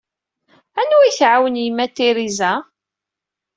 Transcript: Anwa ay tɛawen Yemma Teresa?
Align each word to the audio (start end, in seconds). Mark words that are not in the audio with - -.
Anwa 0.79 0.99
ay 1.05 1.13
tɛawen 1.19 1.61
Yemma 1.63 1.85
Teresa? 1.95 2.51